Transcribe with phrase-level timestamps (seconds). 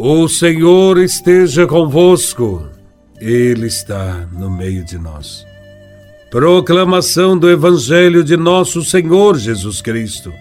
[0.00, 2.68] O Senhor esteja convosco,
[3.20, 5.44] Ele está no meio de nós.
[6.30, 10.32] Proclamação do Evangelho de Nosso Senhor Jesus Cristo,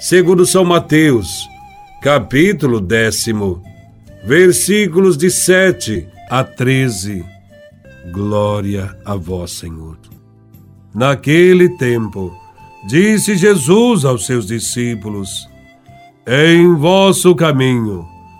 [0.00, 1.48] segundo São Mateus,
[2.02, 3.62] capítulo décimo,
[4.24, 7.24] versículos de 7 a 13.
[8.10, 9.96] Glória a Vós, Senhor.
[10.92, 12.36] Naquele tempo,
[12.88, 15.48] disse Jesus aos seus discípulos:
[16.26, 18.17] Em vosso caminho,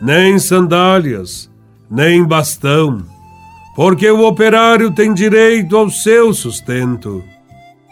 [0.00, 1.50] nem sandálias,
[1.90, 3.04] nem bastão,
[3.74, 7.22] porque o operário tem direito ao seu sustento.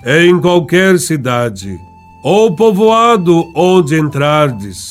[0.05, 1.79] Em qualquer cidade
[2.23, 4.91] ou povoado onde entrardes,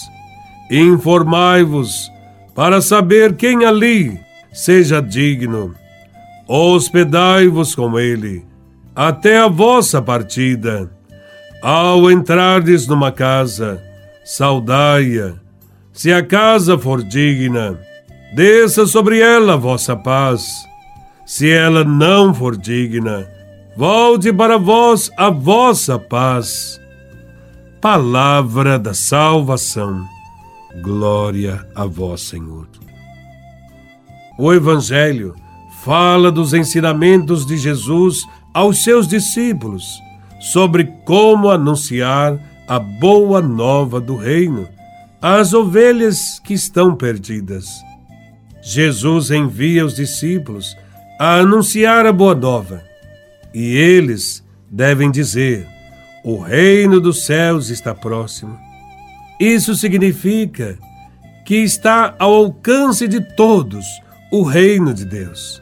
[0.70, 2.12] informai-vos
[2.54, 4.20] para saber quem ali
[4.52, 5.74] seja digno.
[6.48, 8.46] Hospedai-vos com ele
[8.96, 10.90] até a vossa partida.
[11.62, 13.82] Ao entrardes numa casa,
[14.24, 15.45] saudai-a
[15.96, 17.80] se a casa for digna,
[18.36, 20.46] desça sobre ela a vossa paz.
[21.26, 23.26] Se ela não for digna,
[23.78, 26.80] volte para vós a vossa paz.
[27.80, 30.06] Palavra da salvação.
[30.84, 32.68] Glória a vós, Senhor.
[34.38, 35.34] O Evangelho
[35.82, 39.86] fala dos ensinamentos de Jesus aos seus discípulos
[40.42, 44.75] sobre como anunciar a boa nova do reino
[45.28, 47.66] as ovelhas que estão perdidas.
[48.62, 50.78] Jesus envia os discípulos
[51.20, 52.84] a anunciar a boa nova,
[53.52, 55.68] e eles devem dizer:
[56.24, 58.56] O reino dos céus está próximo.
[59.40, 60.78] Isso significa
[61.44, 63.84] que está ao alcance de todos
[64.32, 65.60] o reino de Deus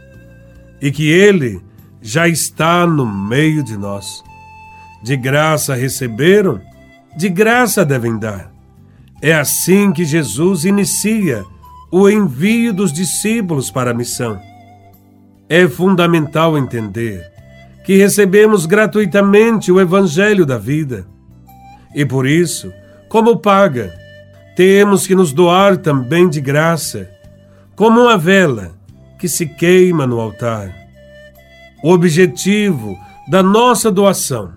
[0.82, 1.62] e que ele
[2.02, 4.22] já está no meio de nós.
[5.02, 6.60] De graça receberam,
[7.16, 8.53] de graça devem dar.
[9.24, 11.46] É assim que Jesus inicia
[11.90, 14.38] o envio dos discípulos para a missão.
[15.48, 17.32] É fundamental entender
[17.86, 21.08] que recebemos gratuitamente o Evangelho da vida.
[21.96, 22.74] E por isso,
[23.08, 23.94] como paga,
[24.58, 27.10] temos que nos doar também de graça,
[27.78, 28.74] como uma vela
[29.18, 30.70] que se queima no altar.
[31.82, 34.52] O objetivo da nossa doação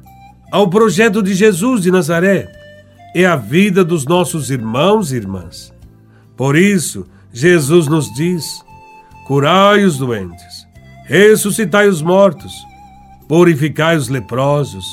[0.50, 2.55] ao projeto de Jesus de Nazaré
[3.22, 5.72] é a vida dos nossos irmãos e irmãs.
[6.36, 8.62] Por isso, Jesus nos diz:
[9.26, 10.66] curai os doentes,
[11.06, 12.52] ressuscitai os mortos,
[13.26, 14.86] purificai os leprosos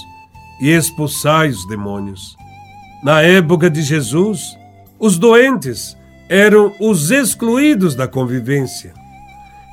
[0.61, 2.37] e expulsai os demônios.
[3.03, 4.57] Na época de Jesus,
[4.97, 5.97] os doentes
[6.29, 8.93] eram os excluídos da convivência,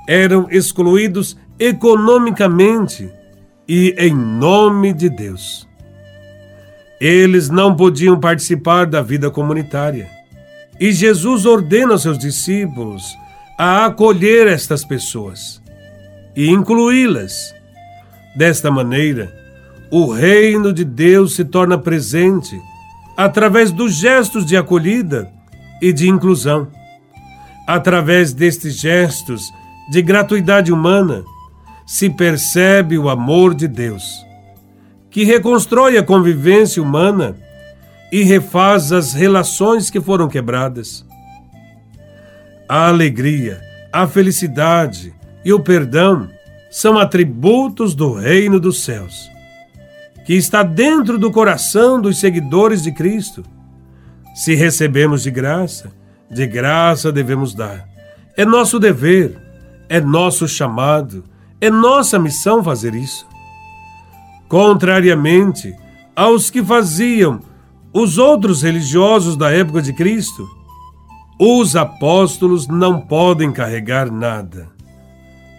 [0.09, 3.09] eram excluídos economicamente
[3.69, 5.69] e em nome de Deus.
[7.00, 10.06] Eles não podiam participar da vida comunitária.
[10.78, 13.16] E Jesus ordena aos seus discípulos
[13.59, 15.62] a acolher estas pessoas
[16.37, 17.55] e incluí-las.
[18.37, 19.33] Desta maneira,
[19.91, 22.61] o reino de Deus se torna presente
[23.17, 25.31] através dos gestos de acolhida
[25.81, 26.69] e de inclusão.
[27.67, 29.50] Através destes gestos
[29.91, 31.25] de gratuidade humana,
[31.87, 34.30] se percebe o amor de Deus
[35.10, 37.37] que reconstrói a convivência humana
[38.12, 41.04] e refaz as relações que foram quebradas.
[42.69, 43.60] A alegria,
[43.93, 45.12] a felicidade
[45.44, 46.28] e o perdão
[46.70, 49.28] são atributos do reino dos céus,
[50.25, 53.44] que está dentro do coração dos seguidores de Cristo.
[54.34, 55.90] Se recebemos de graça,
[56.31, 57.88] de graça devemos dar.
[58.37, 59.37] É nosso dever,
[59.88, 61.25] é nosso chamado,
[61.61, 63.26] é nossa missão fazer isso.
[64.50, 65.76] Contrariamente
[66.17, 67.38] aos que faziam
[67.93, 70.44] os outros religiosos da época de Cristo,
[71.38, 74.69] os apóstolos não podem carregar nada.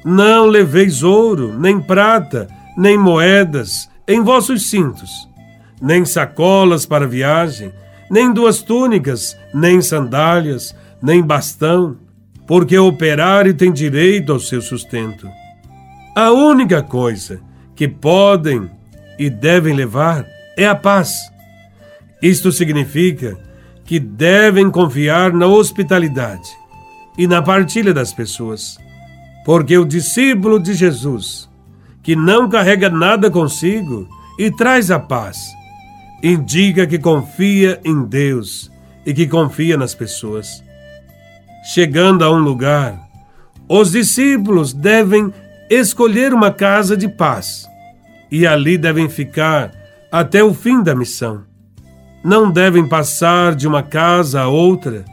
[0.03, 5.09] Não leveis ouro, nem prata, nem moedas em vossos cintos,
[5.81, 7.71] nem sacolas para viagem,
[8.09, 11.95] nem duas túnicas, nem sandálias, nem bastão,
[12.45, 15.29] porque o operário tem direito ao seu sustento.
[16.13, 17.39] A única coisa
[17.73, 18.69] que podem
[19.21, 20.25] e devem levar
[20.57, 21.31] é a paz.
[22.23, 23.37] Isto significa
[23.85, 26.49] que devem confiar na hospitalidade
[27.15, 28.79] e na partilha das pessoas.
[29.45, 31.47] Porque o discípulo de Jesus,
[32.01, 34.09] que não carrega nada consigo
[34.39, 35.37] e traz a paz,
[36.23, 38.71] indica que confia em Deus
[39.05, 40.63] e que confia nas pessoas.
[41.75, 42.99] Chegando a um lugar,
[43.69, 45.31] os discípulos devem
[45.69, 47.69] escolher uma casa de paz
[48.31, 49.71] e ali devem ficar
[50.11, 51.43] até o fim da missão.
[52.23, 55.03] Não devem passar de uma casa a outra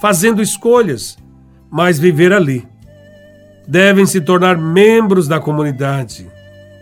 [0.00, 1.18] fazendo escolhas,
[1.70, 2.66] mas viver ali.
[3.66, 6.26] Devem se tornar membros da comunidade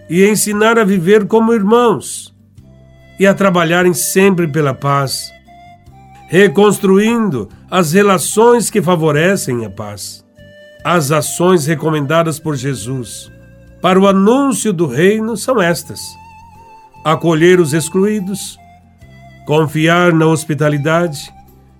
[0.08, 2.34] e ensinar a viver como irmãos
[3.18, 5.32] e a trabalharem sempre pela paz,
[6.28, 10.24] reconstruindo as relações que favorecem a paz.
[10.84, 13.32] As ações recomendadas por Jesus
[13.80, 16.00] para o anúncio do reino são estas:
[17.04, 18.58] acolher os excluídos,
[19.46, 21.32] confiar na hospitalidade,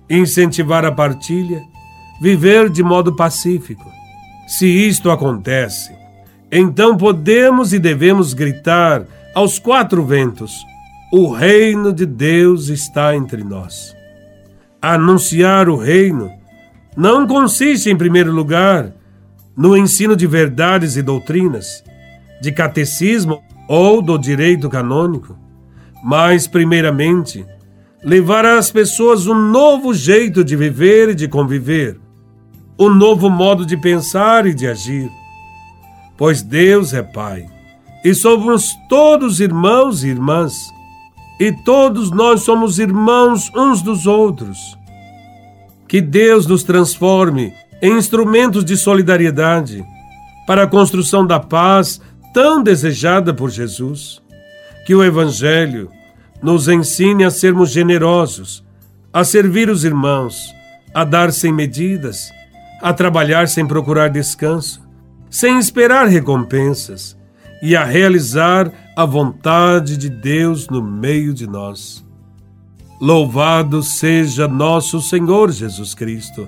[0.09, 1.61] incentivar a partilha,
[2.21, 3.85] viver de modo pacífico.
[4.47, 5.91] Se isto acontece,
[6.51, 9.05] então podemos e devemos gritar
[9.35, 10.65] aos quatro ventos:
[11.11, 13.95] o reino de Deus está entre nós.
[14.81, 16.31] Anunciar o reino
[16.95, 18.91] não consiste, em primeiro lugar,
[19.57, 21.83] no ensino de verdades e doutrinas,
[22.39, 25.35] de catecismo ou do direito canônico,
[26.03, 27.43] mas, primeiramente,
[28.03, 31.99] levar às pessoas um novo jeito de viver e de conviver,
[32.79, 35.09] um novo modo de pensar e de agir.
[36.15, 37.57] Pois Deus é Pai
[38.03, 40.71] e somos todos irmãos e irmãs,
[41.39, 44.77] e todos nós somos irmãos uns dos outros.
[45.87, 49.85] Que Deus nos transforme em instrumentos de solidariedade
[50.45, 52.01] para a construção da paz
[52.33, 54.21] tão desejada por Jesus.
[54.85, 55.91] Que o Evangelho
[56.41, 58.63] nos ensine a sermos generosos,
[59.11, 60.53] a servir os irmãos,
[60.93, 62.31] a dar sem medidas,
[62.81, 64.81] a trabalhar sem procurar descanso,
[65.29, 67.17] sem esperar recompensas
[67.61, 72.05] e a realizar a vontade de Deus no meio de nós.
[73.01, 76.47] Louvado seja nosso Senhor Jesus Cristo,